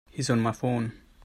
[0.09, 0.93] He's on my phone.